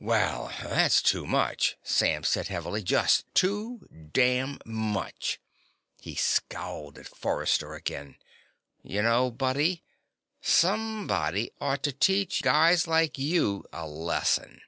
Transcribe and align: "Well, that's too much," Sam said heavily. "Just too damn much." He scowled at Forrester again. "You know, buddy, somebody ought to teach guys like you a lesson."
"Well, 0.00 0.50
that's 0.62 1.02
too 1.02 1.26
much," 1.26 1.76
Sam 1.82 2.24
said 2.24 2.48
heavily. 2.48 2.82
"Just 2.82 3.26
too 3.34 3.86
damn 4.10 4.58
much." 4.64 5.38
He 6.00 6.14
scowled 6.14 6.96
at 6.98 7.06
Forrester 7.06 7.74
again. 7.74 8.16
"You 8.82 9.02
know, 9.02 9.30
buddy, 9.30 9.84
somebody 10.40 11.50
ought 11.60 11.82
to 11.82 11.92
teach 11.92 12.40
guys 12.40 12.86
like 12.86 13.18
you 13.18 13.66
a 13.70 13.86
lesson." 13.86 14.62